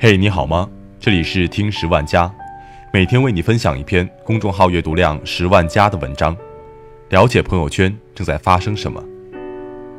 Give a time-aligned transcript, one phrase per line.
[0.00, 0.70] 嘿，你好吗？
[1.00, 2.32] 这里是听十万加，
[2.92, 6.36] 每天为你分享一篇公众号阅读量十万加的文章，
[7.08, 9.02] 了解朋友圈正在发生什么。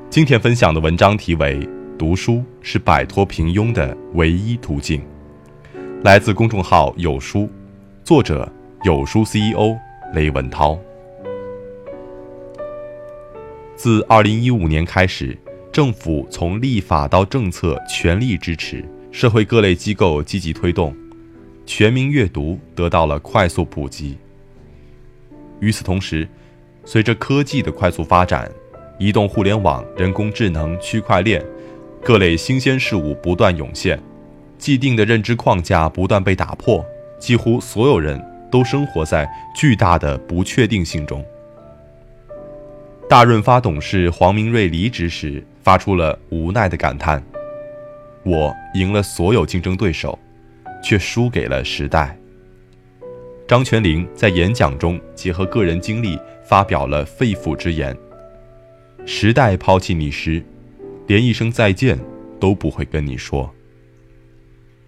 [0.10, 1.58] 今天分享的文章题为
[1.98, 5.02] 《读书是摆脱平庸的唯一途径》，
[6.02, 7.50] 来自公众号有书，
[8.02, 8.50] 作者
[8.84, 9.76] 有书 CEO
[10.14, 10.80] 雷文涛。
[13.76, 15.38] 自二零一五年开始，
[15.74, 18.82] 政府从立法到政策全力支持。
[19.12, 20.96] 社会各类机构积极推动，
[21.66, 24.18] 全民阅读得到了快速普及。
[25.60, 26.28] 与此同时，
[26.86, 28.50] 随着科技的快速发展，
[28.98, 31.44] 移动互联网、人工智能、区块链，
[32.04, 34.00] 各类新鲜事物不断涌现，
[34.58, 36.86] 既定的认知框架不断被打破，
[37.20, 41.26] 几乎所有人都生活在巨大的不确定性中。
[43.10, 47.22] 大润发董事黄明瑞离职时，发出了无奈的感叹。
[48.30, 50.18] 我赢了所有竞争对手，
[50.84, 52.16] 却输给了时代。
[53.48, 57.98] 张泉灵在演讲中结合个人经历发表了肺腑之言
[59.04, 60.46] ：“时代抛弃你时，
[61.08, 61.98] 连一声再见
[62.40, 63.52] 都不会跟你说。”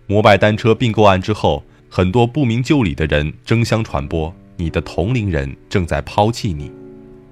[0.05, 6.71] 摩拜单车并购案之后，很多不明就里的人争相传播你的同龄人正在抛弃你，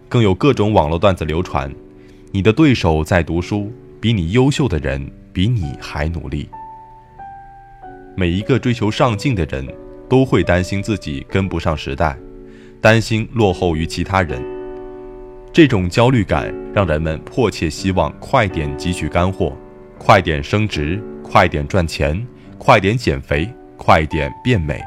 [0.07, 1.71] 更有各种网络段子流传：
[2.31, 5.09] 你的对手在读书，比你优秀的人。
[5.31, 6.50] 比你还努力。
[8.17, 9.66] 每一个追求上进的人，
[10.09, 12.17] 都会担心自己跟不上时代，
[12.81, 14.44] 担心落后于其他人。
[15.53, 19.56] 这种焦虑感让人们迫切希望快点汲取干货，
[20.00, 23.47] 快点升职，快点赚钱，快点减肥，
[23.78, 24.81] 快点变美。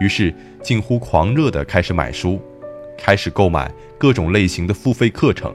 [0.00, 2.40] 于是，近乎狂热地开始买书，
[2.98, 5.54] 开始购买各种类型的付费课程，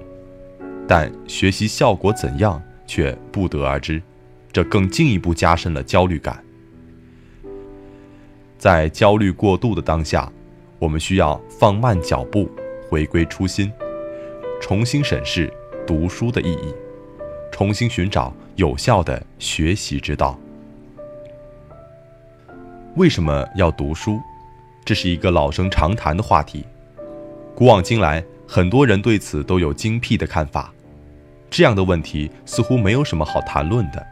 [0.88, 2.62] 但学习效果怎样
[2.92, 4.02] 却不得而知。
[4.52, 6.44] 这更进一步加深了焦虑感。
[8.58, 10.30] 在焦虑过度的当下，
[10.78, 12.52] 我们需要放慢脚步，
[12.90, 13.72] 回归初心，
[14.60, 15.50] 重新审视
[15.88, 16.74] 读书的意义，
[17.50, 20.38] 重新寻找有效的学习之道。
[22.98, 24.20] 为什么要读书？
[24.84, 26.66] 这是一个老生常谈的话题。
[27.56, 30.74] 古往今来，很多人对此都有精辟的看法。
[31.52, 34.08] 这样的问题似乎没有什么好谈论的。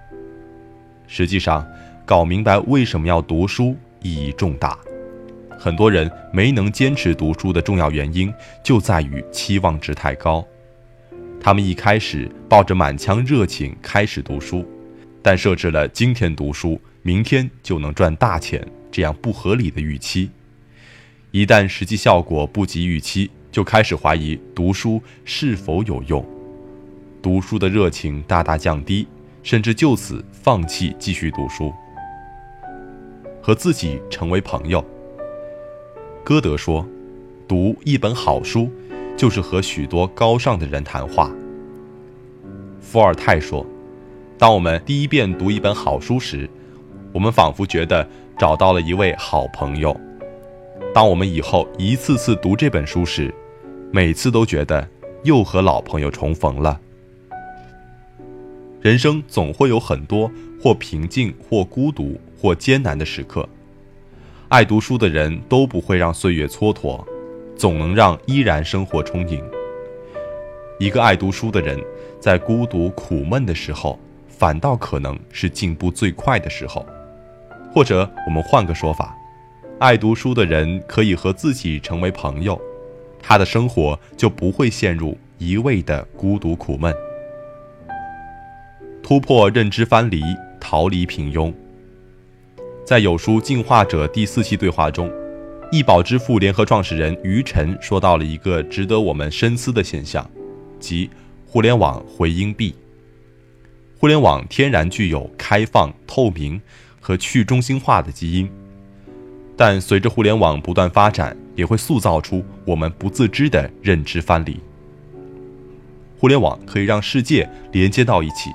[1.07, 1.65] 实际上，
[2.05, 4.77] 搞明白为什么要读书意义重大。
[5.57, 10.45] 很多人没能坚持读书的重要原因，就在于期望值太高。
[11.39, 14.67] 他们一开始抱着满腔热情开始读书，
[15.23, 20.29] 但设置了今天读书，明天就能赚大钱这样不合理的预期。
[21.31, 26.25] 一旦实际效果不及预期，就开始怀疑读书是否有用，
[27.21, 29.07] 读书的热情大大降低。
[29.41, 31.73] 甚至就此放弃继续读书，
[33.41, 34.83] 和自己成为朋友。
[36.25, 36.85] 歌德说
[37.47, 38.69] ：“读一本好书，
[39.15, 41.31] 就是和许多高尚的人谈话。”
[42.81, 43.65] 伏尔泰说
[44.37, 46.47] ：“当我们第一遍读一本好书时，
[47.13, 49.93] 我们仿佛觉得找到了一位好朋友；
[50.93, 53.33] 当我们以后一次次读这本书时，
[53.89, 54.85] 每次都觉得
[55.23, 56.79] 又和老朋友重逢了。”
[58.81, 60.31] 人生总会有很多
[60.61, 63.47] 或平静、或孤独、或艰难的时刻。
[64.47, 67.03] 爱读书的人都不会让岁月蹉跎，
[67.57, 69.43] 总能让依然生活充盈。
[70.79, 71.77] 一个爱读书的人，
[72.21, 76.85] 在孤独苦闷的时候，反倒可能是进步最快的时候。
[77.73, 79.13] 或者，我们换个说法，
[79.77, 82.59] 爱读书的人可以和自己成为朋友，
[83.21, 86.95] 他的生活就不会陷入一味的孤独苦闷。
[89.09, 90.21] 突破认知藩篱，
[90.59, 91.51] 逃离平庸。
[92.85, 95.11] 在有书进化者第四期对话中，
[95.71, 100.29] 易宝支付联合创始人于晨说到了一个值得我们深思的现象，
[100.79, 101.09] 即
[101.47, 102.75] 互联网回音壁。
[103.97, 106.61] 互联网天然具有开放、透明
[106.99, 108.47] 和去中心化的基因，
[109.57, 114.59] 但随着互联网不断发展，也会塑造出我们不自知的认知藩篱。
[116.19, 118.51] 互联网可以让世界连接到一起。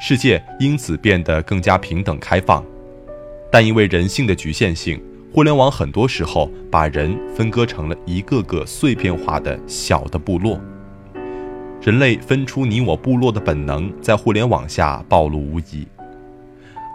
[0.00, 2.64] 世界因此变得更加平等开放，
[3.50, 5.02] 但因为人性的局限性，
[5.32, 10.60] 互联网很多时候把人分割成了一个个碎片化的小的部落。
[11.82, 15.86] 人类分出你我部落的本能在互联网下暴露无遗。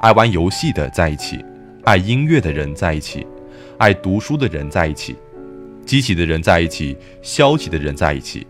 [0.02, 1.44] 爱玩游戏的在一起，
[1.84, 3.28] 爱音乐的人在一起，
[3.78, 5.16] 爱读书的人在一起，
[5.86, 8.48] 积极的人在一起，消极的人在一起，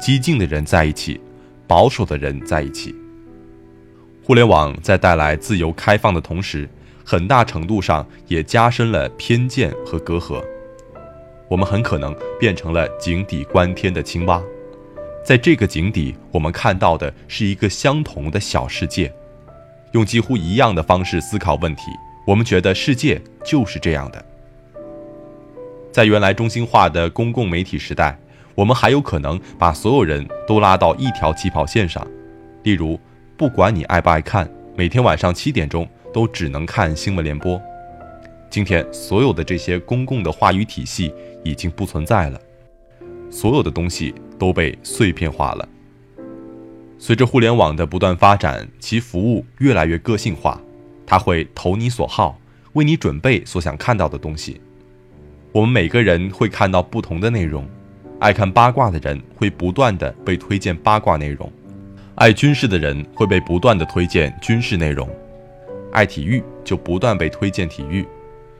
[0.00, 1.20] 激进的人在一起，
[1.68, 2.94] 保守的人在一起。
[4.24, 6.68] 互联网在带来自由开放的同时，
[7.04, 10.40] 很大程度上也加深了偏见和隔阂。
[11.48, 14.40] 我们很可能变成了井底观天的青蛙，
[15.24, 19.12] 在这个井底，我们看到的是一个相同的小世界，
[19.90, 21.82] 用几乎一样的方式思考问题，
[22.24, 24.24] 我们觉得世界就是这样的。
[25.90, 28.16] 在原来中心化的公共媒体时代，
[28.54, 32.06] 我们还有可能把所有人都拉到一条起跑线上，
[32.62, 32.98] 例如，
[33.42, 35.84] 不管你爱不爱看，每天晚上七点钟
[36.14, 37.60] 都只能看新闻联播。
[38.48, 41.12] 今天，所有的这些公共的话语体系
[41.42, 42.40] 已经不存在了，
[43.32, 45.68] 所有的东西都被碎片化了。
[47.00, 50.60] 随着互联网的不断发展，其服务越来越个性化，
[51.04, 52.38] 它会投你所好，
[52.74, 54.60] 为你准备所想看到的东西。
[55.50, 57.68] 我们每个人会看到不同的内容，
[58.20, 61.52] 爱看八卦的人会不断的被推荐八卦内容，
[62.22, 65.08] 爱军事的人会被不断的推荐军事内容，
[65.90, 68.06] 爱体育就不断被推荐体育。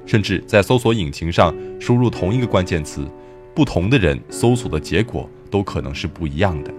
[0.05, 3.06] 甚至在搜索引擎上输入同一个关键词，
[3.55, 6.75] 不同的人搜索的结果都可能是不一样的。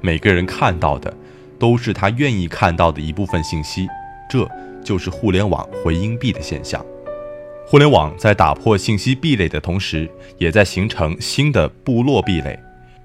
[0.00, 1.16] 每个人看到的
[1.60, 3.86] 都是他愿意看到的一部分信息，
[4.28, 4.44] 这
[4.82, 6.84] 就是互联网回音壁的现象。
[7.68, 12.58] 互联网在打破信息壁垒的同时，也在形成新的部落壁垒，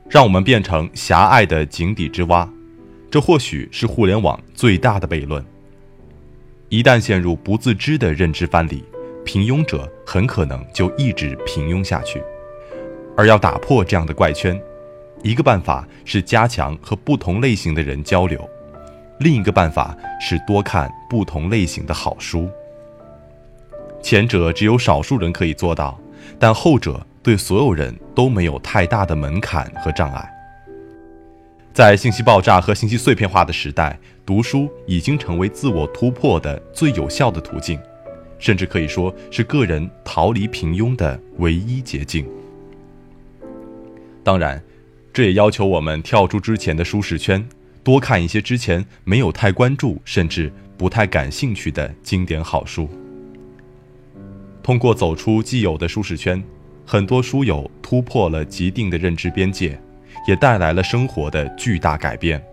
[0.10, 2.48] 让我们变成狭隘的井底之蛙。
[3.10, 5.44] 这或许是互联网最大的悖论。
[6.70, 8.84] 一旦陷入不自知的认知藩篱，
[9.24, 12.22] 平庸者很可能就一直平庸下去。
[13.16, 14.60] 而要打破这样的怪圈，
[15.24, 18.50] 一个办法是加强和不同类型的人交流，
[19.20, 22.50] 另一个办法是多看不同类型的好书。
[24.02, 25.98] 前者只有少数人可以做到，
[26.38, 30.32] 但后者对所有人都没有太大的门槛和障碍。
[31.74, 37.80] 在信息爆炸和信息碎片化的时代，读书已经成为自我突破的最有效的途径，
[38.38, 42.28] 甚至可以说是个人逃离平庸的唯一捷径。
[44.24, 44.64] 当然，
[45.12, 47.44] 这也要求我们跳出之前的舒适圈，
[47.84, 52.88] 多看一些之前没有太关注甚至不太感兴趣的经典好书。
[54.62, 56.44] 通过走出既有的舒适圈，
[56.86, 59.80] 很多书友突破了既定的认知边界。
[60.28, 62.44] 也带来了生活的巨大改变。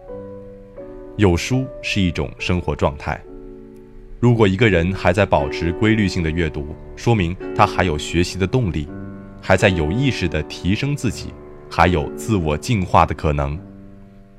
[1.17, 3.19] 有书是一种生活状态。
[4.21, 8.87] 如果一个人还在保持规律性的阅读，说明他还有学习的动力，
[9.41, 11.33] 还在有意识地提升自己，
[11.71, 13.59] 还有自我进化的可能。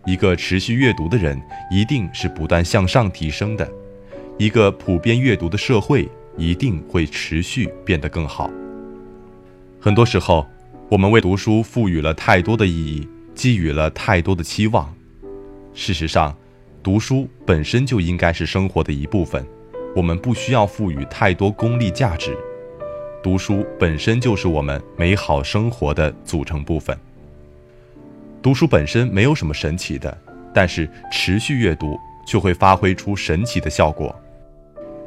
[0.05, 1.41] 一个持续阅读的人，
[1.71, 3.67] 一定是不断向上提升的。
[4.37, 6.07] 一个普遍阅读的社会，
[6.37, 8.47] 一定会持续变得更好。
[9.83, 10.47] 很多时候，
[10.87, 13.05] 我们为读书赋予了太多的意义。
[13.35, 14.95] 寄予了太多的期望。
[15.73, 16.33] 事实上，
[16.81, 19.45] 读书本身就应该是生活的一部分，
[19.93, 22.33] 我们不需要赋予太多功利价值。
[23.21, 26.97] 读书本身就是我们美好生活的组成部分。
[28.41, 30.17] 读书本身没有什么神奇的，
[30.53, 34.15] 但是持续阅读却会发挥出神奇的效果。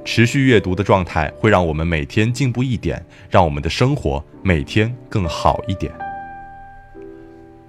[0.06, 5.93] 持续阅读的状态会让我们每天进步一点，让我们的生活每天更好一点。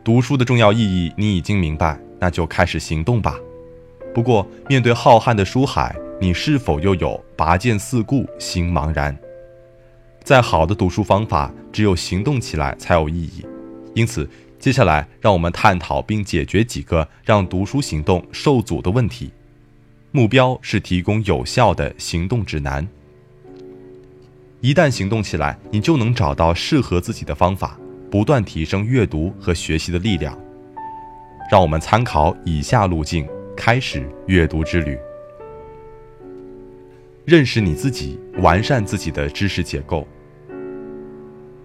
[0.04, 3.36] 读书的重要意义你已经明白，那就开始行动吧。
[4.13, 9.17] 不过，面对浩瀚的书海，你是否又有拔剑四顾心茫然？
[10.24, 13.44] 再好的读书方法，只有行动起来才有意义。
[13.96, 14.29] 因此，
[14.60, 19.32] 接下来让我们探讨并解决几个让读书行动受阻的问题。
[20.17, 22.88] 目标是提供有效的行动指南。
[24.62, 27.77] 一旦行动起来，你就能找到适合自己的方法。
[28.09, 30.36] 不断提升阅读和学习的力量。
[31.51, 34.97] 让我们参考以下路径，开始阅读之旅。
[37.24, 40.07] 认识你自己，完善自己的知识结构。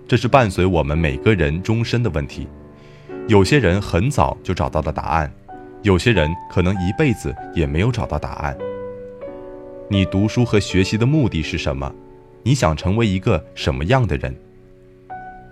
[0.07, 2.47] 这是伴随我们每个人终身的问题。
[3.29, 5.33] 有些人很早就找到了答案，
[5.83, 8.57] 有些人可能一辈子也没有找到答案。
[9.89, 11.93] 你读书和学习的目的是什么？
[12.45, 14.35] 你想成为一个什么样的人？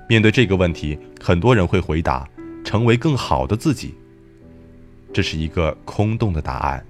[0.08, 2.28] 面对这个问题，很多人会回答
[2.64, 3.94] ：“成为更好的自己。”
[5.12, 6.84] 这是一个空洞的答案。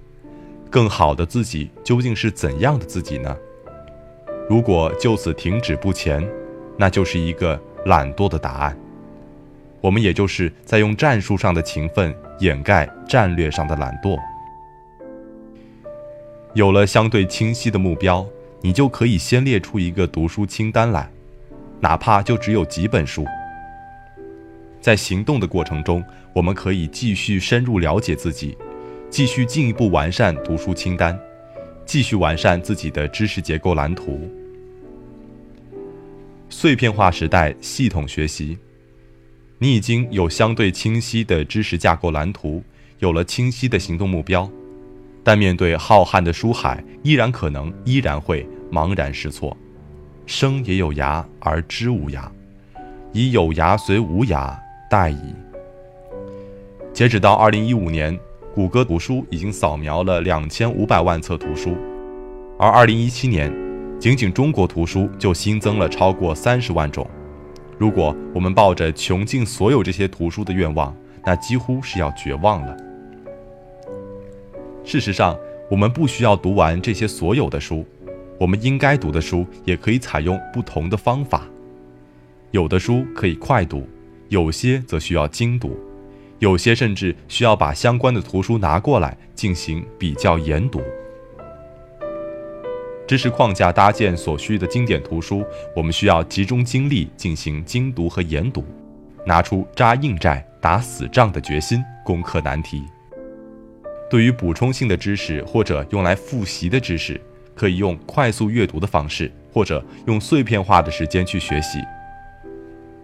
[0.68, 3.36] 更好的自己究竟是怎样的自己呢？
[4.48, 6.24] 如果就此停止不前，
[6.76, 8.78] 那就是一个懒惰的答案。
[9.80, 14.18] 我们也就是在用战术上的勤奋掩盖战略上的懒惰。
[16.54, 18.26] 有了相对清晰的目标，
[18.60, 21.08] 你就可以先列出一个读书清单来。
[21.80, 23.24] 哪怕就只有几本书，
[24.82, 26.04] 在行动的过程中，
[26.34, 28.58] 我们可以继续深入了解自己，
[29.08, 31.18] 继续进一步完善读书清单，
[31.86, 34.20] 继续完善自己的知识结构蓝图。
[36.50, 38.58] 碎片化时代，系统学习。
[39.62, 42.64] 你已经有相对清晰的知识架构蓝图，
[42.98, 44.50] 有了清晰的行动目标，
[45.22, 49.54] 但面对浩瀚的书海，依然可能依然会茫然失措。
[50.24, 52.22] 生也有涯，而知无涯，
[53.12, 54.56] 以有涯随无涯，
[54.90, 55.34] 殆矣。
[56.94, 58.18] 截止到二零一五年，
[58.54, 61.76] 谷歌图书已经扫描了两千五百万册图书，
[62.58, 63.52] 而二零一七年，
[63.98, 67.06] 仅仅中国图书就新增了超过三十万种。
[67.80, 70.94] 如果我们抱着穷尽所有这些图书的愿望，
[71.24, 72.76] 那几乎是要绝望了。
[74.84, 75.34] 事实上，
[75.70, 77.86] 我们不需要读完这些所有的书，
[78.38, 81.48] 我们应该读的书也可以采用不同的方法。
[82.50, 83.88] 有的书可以快读，
[84.28, 85.74] 有些则需要精读，
[86.38, 90.82] 有些甚至需要把相关的图书拿过来进行比较研读。
[93.10, 98.64] 知识框架搭建所需的经典图书，我们需要集中精力进行精读和研读，
[99.26, 102.84] 拿出扎硬寨、打死仗的决心，攻克难题。
[104.08, 107.20] 对于补充性的知识或者用来复习的知识，
[107.52, 111.80] 可以用快速阅读的方式，或者用碎片化的时间去学习。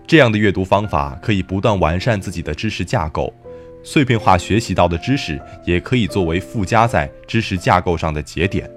[0.06, 3.34] 这样的阅读方法可以不断完善自己的知识架构。
[3.82, 8.70] 碎片化学习到的知识，也可以作为附加在知识架构上的节点，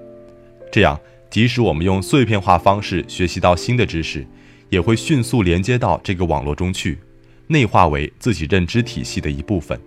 [0.72, 0.98] 这样。
[1.30, 4.26] 即使我们用碎片化方式学习到新的知识，
[4.68, 6.98] 也会迅速连接到这个网络中去，
[7.46, 9.80] 内化为自己认知体系的一部分。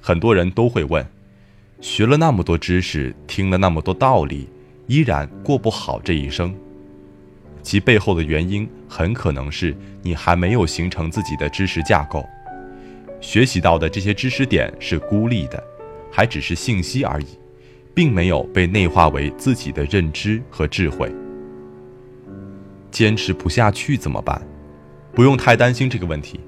[0.00, 1.06] 很多人都会问：
[1.80, 4.48] 学了那么多知识，听了那么多道理，
[4.88, 6.52] 依然过不好这一生？
[7.62, 12.24] 其背后的原因很可能是你还没有形成自己的知识架构，
[13.20, 15.62] 学习到的这些知识点是孤立的，
[16.10, 17.26] 还只是信息而已。
[17.96, 21.10] 并没有被内化为自己的认知和智慧。
[22.90, 24.38] 坚持不下去怎么办？
[25.14, 26.38] 不用太担心这个问题。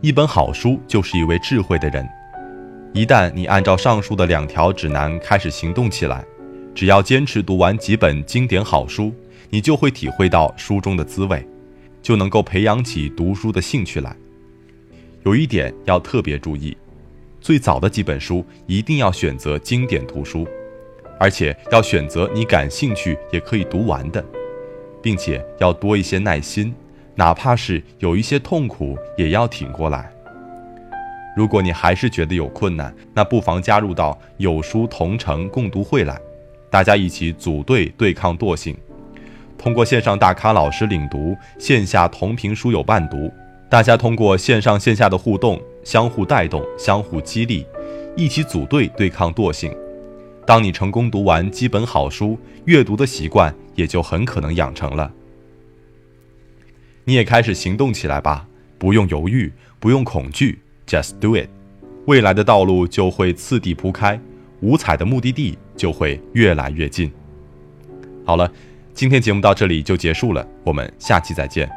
[0.00, 2.08] 一本好书就是一位智慧的人。
[2.94, 6.24] 一旦你按照上述的两条指南开始行动起来，
[6.74, 9.12] 只要坚持读完几本经典好书，
[9.50, 11.46] 你就会体会到书中的滋味，
[12.00, 14.16] 就能够培养起读书的兴趣来。
[15.24, 16.74] 有一点要特别注意：
[17.42, 20.48] 最早的几本书一定要选择经典图书。
[21.18, 24.24] 而且要选择你感兴趣也可以读完的，
[25.02, 26.74] 并且要多一些耐心，
[27.14, 30.10] 哪怕是有一些痛苦，也要挺过来。
[31.36, 36.18] 如果你还是觉得有困难，那不妨加入到有书同城共读会来，
[36.68, 38.76] 大家一起组队对抗惰性。
[39.56, 43.32] 通过线上大咖老师领读，线下同频书友伴读，
[43.68, 47.66] 大家通过线上线下的互动，相互带动，相互激励，
[48.16, 49.72] 一起组队对抗惰性。
[50.48, 55.12] 当你成功读完几本好书，阅读的习惯也就很可能养成了。
[57.04, 61.50] 你也开始行动起来吧，不用犹豫，不用恐惧，just do it，
[62.06, 64.18] 未来的道路就会次第铺开，
[64.62, 67.12] 五彩的目的地就会越来越近。
[68.24, 68.50] 好了，
[68.94, 71.70] 今天节目到这里就结束了，我们下期再见。